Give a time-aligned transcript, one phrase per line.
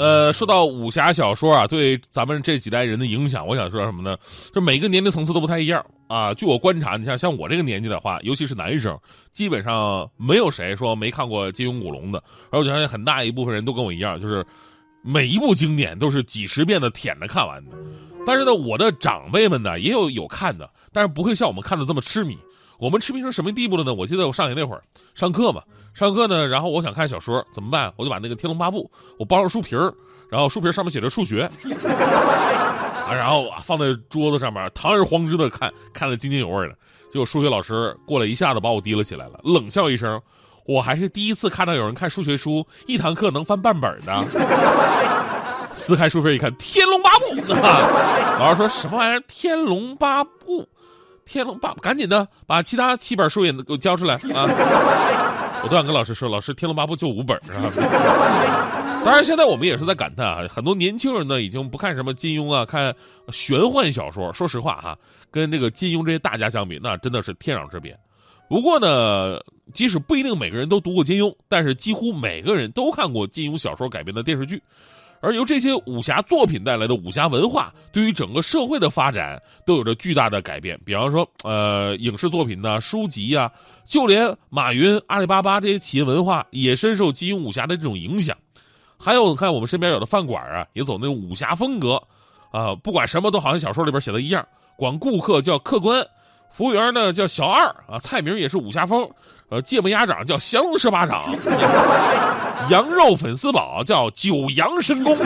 [0.00, 4.16] 呃，说到武侠小说啊，对咱们这几代人的影响，我想说什么呢？
[4.50, 6.32] 就每个年龄层次都不太一样啊。
[6.32, 8.98] 据我观察，你像像我这个年纪的话，尤其是男生，
[9.34, 12.24] 基本上没有谁说没看过金庸、古龙的。
[12.50, 14.42] 而我相信很大一部分人都跟我一样，就是
[15.02, 17.76] 每一部经典都是几十遍的舔着看完的。
[18.24, 22.38] 但是呢，我的长辈们呢也有有看的，但是不会像我们看的这么痴迷。
[22.78, 23.92] 我们痴迷成什么地步了呢？
[23.92, 24.80] 我记得我上学那会儿
[25.14, 25.62] 上课嘛，
[26.00, 27.92] 上课呢，然后我想看小说，怎么办？
[27.96, 29.92] 我就把那个《天龙八部》我包上书皮儿，
[30.30, 36.74] 然后书皮上面写着数学，啊，然后放在桌子上面，堂而皇之的看，看得津津有味的。
[37.12, 40.18] 结果数学老师过来一下子把我提了起来了，冷笑一声
[40.64, 44.24] ：“我还是第一次看到有人看数学书，一堂课能翻半本的。”
[45.74, 47.26] 撕开书皮一看，《天龙八部》
[47.62, 48.38] 啊！
[48.40, 49.18] 老师说什么玩意儿？
[49.28, 50.62] 《天龙八部》。
[51.26, 54.48] 天龙八，赶紧的把其他七本书也给我交出来啊！
[55.62, 59.02] 我都想跟老师说，老师，《天龙八部》就五本啊。
[59.04, 62.94] 当然，现在我们也是在感叹啊，很多年轻人呢已经不看什么金庸啊，看
[63.32, 64.32] 玄幻小说。
[64.32, 64.98] 说实话哈，
[65.30, 67.98] 跟这个金庸这些大家相比，那真的是天壤之别。
[68.48, 69.38] 不过呢，
[69.72, 74.62] 即使不一定每个人都读过金庸，但是几乎每个人都看过金庸小说改编的电视剧。
[75.20, 80.80] 而由这些武侠作品带来的武侠文化，对于整个社会的发展都有着巨大的改变。
[80.84, 83.50] 比方说，呃，影视作品呢、书籍呀，
[83.84, 88.36] 就连马云、阿里巴巴这些企业文化也深受金庸武侠的这种影响。
[88.98, 92.02] 还有，你看我们身边有的饭馆啊，也走那种武侠风格，
[92.50, 94.46] 啊，不管什么都好像小说里边写的一样，
[94.76, 96.06] 管顾客叫客官，
[96.50, 99.08] 服务员呢叫小二啊，菜名也是武侠风。
[99.50, 101.24] 呃，芥末鸭掌叫降龙十八掌，
[102.70, 105.16] 羊肉粉丝煲叫九阳神功。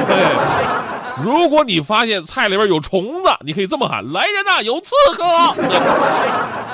[1.23, 5.23] 如果你发现菜里边有虫子，你可以这么喊：“来人呐，有刺客！”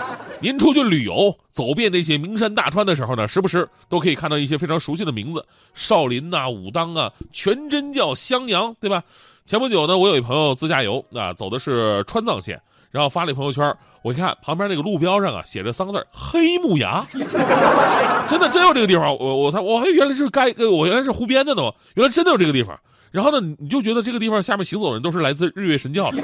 [0.41, 5.44] 您出去旅游，走遍那些名山大川的时候呢，时不时都可以看到一些非常熟悉的名字：
[5.75, 9.03] 少林呐、武当啊、全真教、襄阳，对吧？
[9.44, 12.62] 前不久呢，我有一朋友自驾游啊，走的是川藏线。
[12.91, 17.01] 然后发了朋友圈，我一看旁边那个路标上啊，写着三个字黑木崖
[18.28, 19.17] ”，真的真有这个地方。
[19.17, 21.62] 我我才我还原来是该我原来是湖边的呢，
[21.95, 22.79] 原来真的有这个地方。
[23.11, 26.23] 然后呢，你就觉得这个地方下面行走的人都是来自日月神教的。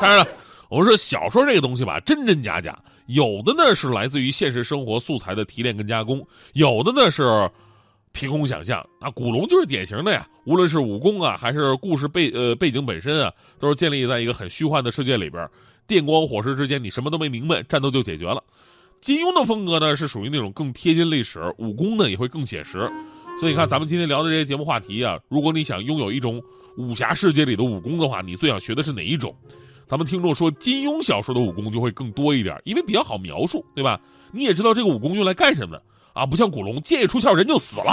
[0.00, 0.26] 当然了，
[0.68, 7.50] 我说小说这个东西吧，真真假假，有的呢是来自于现实生活素材的提炼跟加工，有的呢是。
[8.12, 10.26] 凭空想象，那古龙就是典型的呀。
[10.44, 15.48] 无论是武功啊，还是故事背呃背景本身啊，都是建立在一个很虚幻的世界里边。
[15.86, 18.42] 电光火石之间，你什么都没明白，战斗就解决了。
[19.00, 22.90] 金庸的风格呢，是属于那种更贴近历史，武功呢也会更写实。
[23.40, 26.42] 所以你看，咱们今天聊的这些节目话题啊，如果你想拥有一种
[26.76, 29.34] 武侠世界里的武功的话，你最想学的是哪一种？
[29.86, 33.98] 咱们听众说，金庸小说的武功就会更多一点，因为比较好描述，对吧？
[34.32, 35.80] 你也知道这个武功用来干什么。
[36.18, 37.92] 啊，不像古龙，剑一出鞘人就死了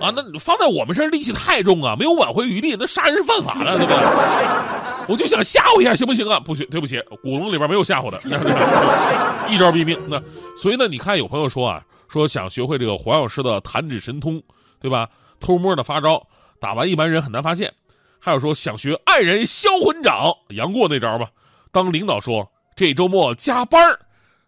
[0.00, 0.12] 啊！
[0.14, 3.96] 那放在我们身上力气太重啊，没有挽回余地，那杀人是犯法的，对不对？
[5.08, 6.40] 我就想吓唬一下，行不行啊？
[6.40, 8.18] 不行，对不起，古龙里边没有吓唬的，
[9.48, 9.96] 一招毙命。
[10.08, 10.20] 那
[10.56, 14.42] 所以呢，你看有朋友说啊，说想学会这个黄药师的弹指神通，
[14.80, 15.08] 对吧？
[15.38, 16.26] 偷摸的发招，
[16.58, 17.72] 打完一般人很难发现。
[18.18, 21.28] 还有说想学黯然销魂掌，杨过那招吧。
[21.70, 24.00] 当领导说这周末加班儿。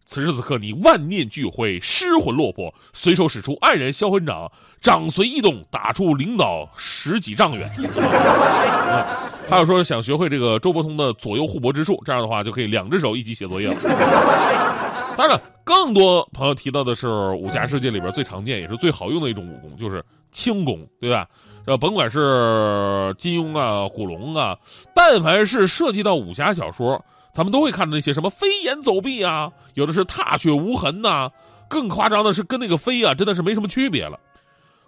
[0.09, 7.71] 此时此刻，你万念俱灰，失魂落魄，随手使出黯然销魂掌，掌随意动，打出领导十几丈远。
[9.51, 13.77] 还有说想学会这个周伯通的左右互搏之术，这样的话就可以两只手一起写作业了。
[15.15, 20.03] 当然了，更多朋友提到的是武侠世界里边最常见也是最好用的一种武功，就是
[20.33, 21.29] 轻功，对吧？
[21.67, 24.57] 呃，甭管是金庸啊、古龙啊，
[24.95, 27.05] 但凡是涉及到武侠小说。
[27.33, 31.31] 咱们都会看到那些什么飞檐走壁啊，有的是踏雪无痕呐，
[31.69, 34.19] 更夸张的是跟那个飞啊，真的是没什么区别了。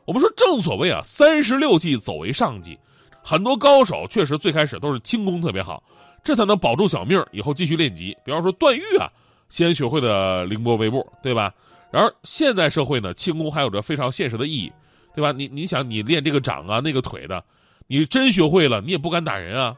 [0.07, 2.77] 我们说正所谓啊，三十六计走为上计，
[3.23, 5.81] 很多高手确实最开始都是轻功特别好，
[6.25, 8.17] 这才能保住小命，以后继续练级。
[8.25, 9.09] 比方说段誉啊，
[9.49, 11.55] 先学会的凌波微步，对吧？
[11.93, 14.73] 然而现在社会呢，轻功还有着非常现实的意义，
[15.15, 15.31] 对吧？
[15.31, 17.45] 你你想你练这个掌啊，那个腿的，
[17.87, 19.77] 你真学会了，你也不敢打人啊。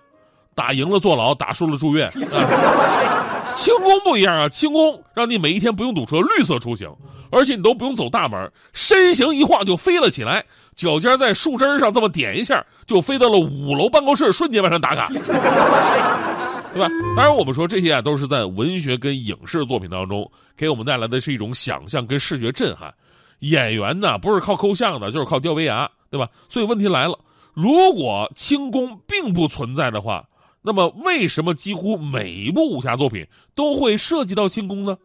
[0.54, 2.10] 打赢了坐牢，打输了住院。
[3.52, 6.90] 轻功不一样啊，轻功让你每一天不用堵车，绿色出行，
[7.31, 10.43] 而且你都不用走大门，身形一晃就飞了起来，
[10.75, 15.08] 脚尖在树枝上这么点一下，就飞到了五楼办公室，瞬间完成打卡，
[16.72, 16.88] 对吧？
[17.14, 22.93] 当然，我们说这些啊，都是在文学跟影视作品当中给我们带来的是一种想象跟视觉震撼。
[23.40, 25.90] 演员呢，不是靠抠像的，就是靠吊威亚。
[26.10, 26.28] 对吧？
[26.46, 27.19] 所以问题来了，
[27.55, 30.22] 如果轻功并不存在的话，
[30.62, 34.97] 那么为什么几乎每一部武侠作品都会涉及到轻功呢？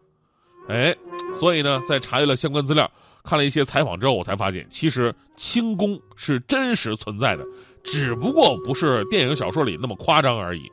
[0.70, 0.96] 哎，
[1.34, 2.92] 所以呢，在查阅了相关资料，
[3.24, 7.44] 看了一些采访之后，我才发现，其实轻功是真实存在的，
[7.84, 10.70] 只不过不是电影小说里那么夸张而已。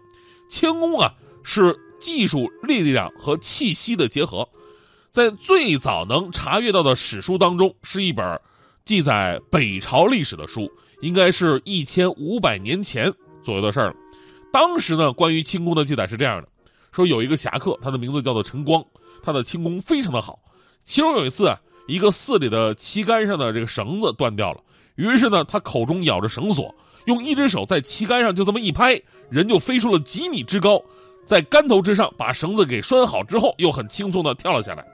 [0.48, 4.48] 轻功啊，是技术力量和气息的结合。
[5.10, 8.40] 在最早能查阅到的史书当中，是一本
[8.84, 10.70] 记载北朝历史的书，
[11.00, 13.12] 应该是一千五百年前
[13.44, 13.94] 左右的事儿了。
[14.54, 16.46] 当时呢，关于轻功的记载是这样的：
[16.92, 18.84] 说有一个侠客，他的名字叫做陈光，
[19.20, 20.38] 他的轻功非常的好。
[20.84, 21.58] 其中有一次啊，
[21.88, 24.60] 一个寺里的旗杆上的这个绳子断掉了，
[24.94, 26.72] 于是呢，他口中咬着绳索，
[27.06, 30.80] 用一只手在旗杆上就这么一拍，人就飞出了几米之高，
[31.26, 34.86] 在杆头之上把绳子给拴好之后，又很轻松的跳了下来。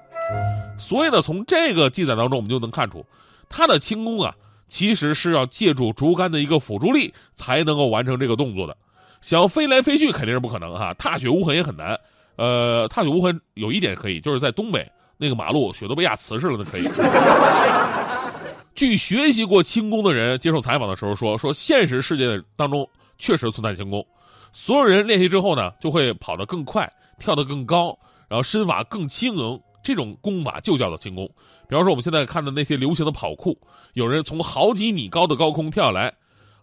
[0.79, 3.05] 所以呢，从这个记载当中，我们就能看出，
[3.51, 4.35] 他的轻功啊，
[4.71, 8.75] 其实是要借助竹竿的一个辅助力才能够完成这个动作的。
[9.21, 11.99] 想飞来飞去肯定是不可能哈，踏雪无痕也很难。
[12.37, 16.89] 呃，踏雪无痕有一点可以，就是在东北那个马路雪都被压瓷实了，那可以。
[18.75, 22.89] 据学习过轻功的人接受采访的时候说，说现实世界当中
[23.19, 24.07] 确实存在轻功，
[24.53, 29.61] 所有人练习之后呢，就会跑得更快，跳得更高，然后身法更轻盈。
[29.83, 31.27] 这种功法就叫做轻功。
[31.67, 33.59] 比方说，我们现在看的那些流行的跑酷，
[33.95, 36.13] 有人从好几米高的高空跳下来，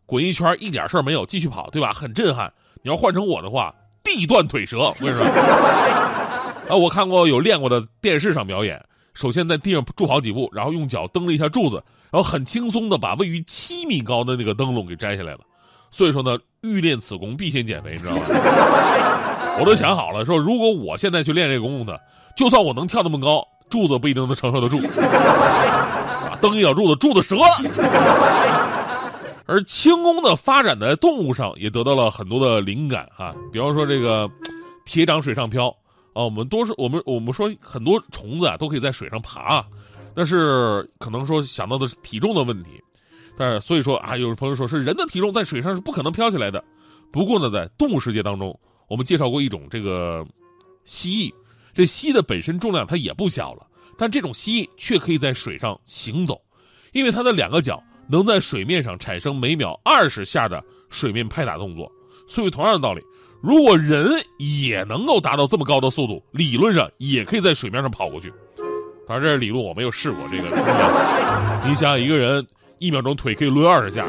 [0.07, 1.93] 滚一圈一点事儿没有，继续跑，对吧？
[1.93, 2.51] 很震撼。
[2.81, 4.79] 你要换成我的话，地断腿折。
[4.79, 5.23] 我跟你说，
[6.69, 8.81] 啊，我看过有练过的电视上表演，
[9.13, 15.39] 首先在地上住好几步，然后用脚蹬了一下柱子，然后很轻松的把位于七米高的那个灯笼给摘下来了。
[15.91, 18.21] 所以说呢，欲练此功，必先减肥，你知道吗？
[19.59, 21.97] 我都想好了，说如果我现在去练这个功夫呢，
[22.35, 24.79] 就算我能跳那么高，柱子不一定能承受得住，
[26.39, 28.66] 蹬一脚柱子，柱子折了。
[29.47, 34.29] 而轻功的发展在动物上也得到了很多的灵感哈，比方说这个
[34.85, 35.69] 铁掌水上漂
[36.13, 39.65] 啊，我们多是我们我们说很多虫子啊都可以在水上爬，
[40.13, 42.71] 但是可能说想到的是体重的问题，
[43.37, 46.63] 但是所以说啊，有朋友说是人的体重在水上是不可能飘起来的。
[47.11, 48.57] 不过呢，在动物世界当中。
[48.89, 50.25] 我们介绍过一种这个
[50.85, 51.33] 蜥蜴，
[51.73, 53.67] 这蜥蜴的本身重量它也不小了，
[53.97, 56.41] 但这种蜥蜴却可以在水上行走，
[56.93, 61.91] 因为它的两个脚能在水面上产生每秒二十下的水面拍打动作。
[62.27, 63.01] 所以同样的道理，
[63.41, 68.33] 如果人也能够达到这么高的速度，理论上也可以在水面上跑过去。
[69.07, 70.43] 当然这是理论，我没有试过这个。
[71.65, 72.45] 你想想一个人
[72.79, 74.05] 一秒钟腿可以抡二十下。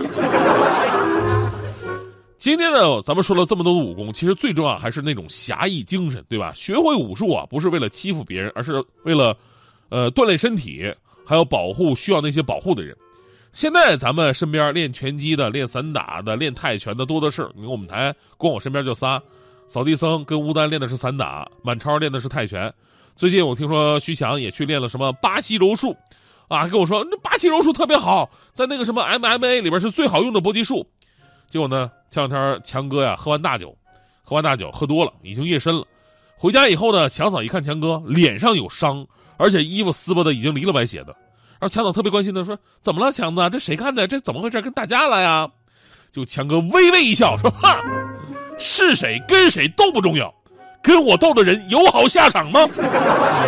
[2.39, 6.53] 今天呢，咱们说了这么多的武功，其实最重要还是那种侠义精神，对吧？
[6.55, 9.37] 学会武术啊，不是为了欺负别人，而是为了，
[9.89, 10.93] 呃，锻炼身体，
[11.27, 12.97] 还有保护需要那些保护的人。
[13.53, 17.49] 现在咱们身边练拳击的、练散打的、练泰拳的多的是。
[17.55, 19.21] 你看我们台光我身边就仨，
[19.67, 22.73] 扫地僧跟吴丹练的是散打，满超练的是泰拳。
[23.17, 25.97] 最近我听说徐强也去练了什么巴西柔术，
[26.47, 30.87] 啊，跟我说那巴西柔术特别好，在那个什么 MMA 里边是最好用的搏击术。
[31.49, 31.91] 结果呢？
[32.11, 33.77] 前两天强哥呀，喝完大酒，
[34.23, 35.85] 喝完大酒喝多了，已经夜深了。
[36.37, 39.07] 回家以后呢，强嫂一看强哥脸上有伤，
[39.37, 41.17] 而且衣服撕巴的已经离了歪斜的。
[41.61, 43.49] 然后强嫂特别关心的说：“怎么了，强子？
[43.51, 44.07] 这谁干的？
[44.07, 44.61] 这怎么回事？
[44.63, 45.49] 跟打架了呀？”
[46.11, 47.79] 就强哥微微一笑说：“哈，
[48.59, 50.33] 是谁跟谁都不重要，
[50.83, 52.61] 跟我斗的人有好下场吗？”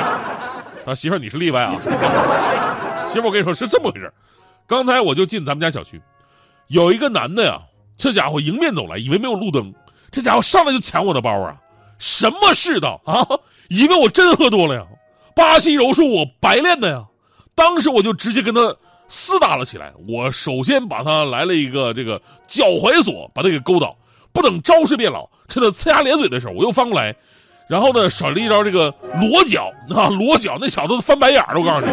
[0.85, 1.75] 啊，媳妇儿你是例外啊。
[3.09, 4.13] 媳妇儿我跟你说是这么回事
[4.67, 6.01] 刚才我就进咱们家小区。
[6.69, 7.61] 有一个男的呀，
[7.97, 9.73] 这家伙迎面走来，以为没有路灯，
[10.11, 11.57] 这家伙上来就抢我的包啊！
[11.99, 13.27] 什么世道啊？
[13.69, 14.87] 以为我真喝多了呀？
[15.35, 17.05] 巴西柔术我白练的呀！
[17.61, 18.75] 当时我就直接跟他
[19.11, 19.93] 厮打了起来。
[20.09, 23.95] 我首先把他来了一个这个脚踝锁，把他给勾倒。
[24.33, 27.15] 不等招式变老，趁他呲牙咧嘴的时候，我又翻过来，
[27.69, 31.61] 然后呢甩了一招这个裸脚啊，裸脚，那小子都翻白眼了。
[31.61, 31.93] 我告诉你。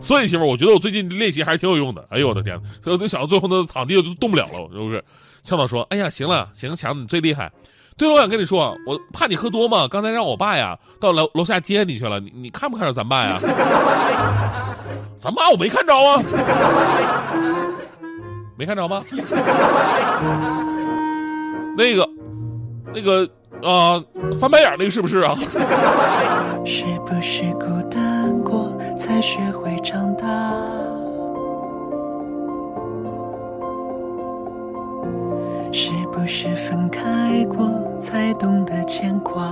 [0.00, 2.06] 所以媳妇，我觉得我最近练习还是挺有用的。
[2.08, 5.02] 哎呦我的天， 所以那小子最后那躺地就动不了了，是不是？
[5.42, 7.50] 向导说：“哎呀，行了，行，强你最厉害。”
[7.96, 12.18] 对了，我想跟你说，我怕你喝多嘛，刚才让我爸呀到楼楼下接你去了。
[12.20, 13.38] 你你看不看着咱爸呀？
[15.16, 16.22] 咱爸我没看着啊，
[18.58, 19.00] 没看着吗？
[21.76, 22.08] 那个，
[22.92, 23.28] 那个
[23.62, 24.02] 啊，
[24.40, 25.36] 翻白眼那个是不是啊？
[26.64, 28.76] 是不是孤单过？
[28.98, 30.24] 才学会长大，
[36.16, 37.68] 不是分开过
[38.00, 39.42] 才懂得牵挂？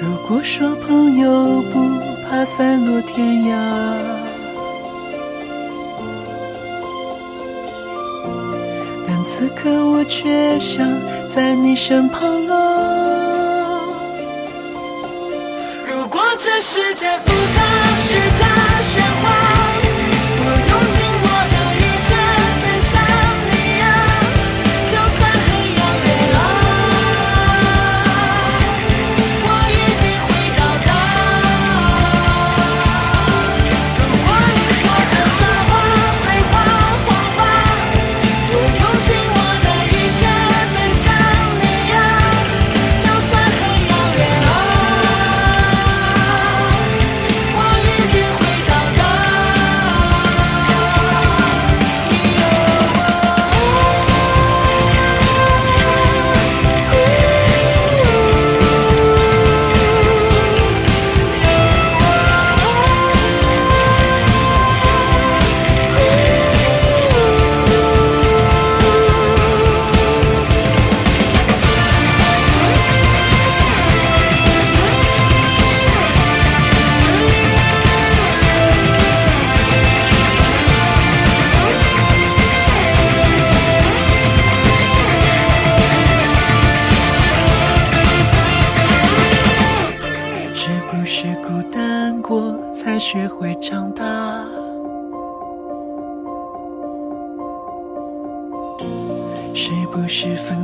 [0.00, 1.80] 如果说朋友不
[2.28, 3.54] 怕散落天涯。
[9.06, 10.86] 但此刻我却想
[11.26, 13.80] 在你身旁啊。
[15.88, 17.62] 如果这世界复杂，
[17.96, 18.46] 虚假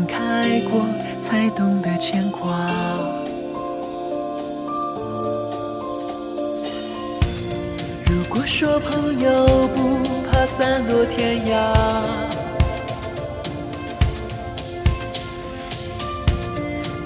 [0.00, 0.86] 分开过
[1.20, 2.66] 才懂得牵挂。
[8.06, 11.74] 如果说朋友不怕散落天涯。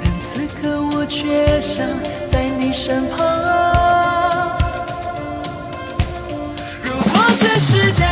[0.00, 1.84] 但此刻我却想
[2.26, 3.18] 在你身旁。
[6.84, 8.03] 如果这世界。